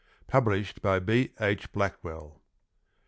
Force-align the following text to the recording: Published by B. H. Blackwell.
Published 0.25 0.81
by 0.81 0.97
B. 0.97 1.29
H. 1.39 1.71
Blackwell. 1.71 2.41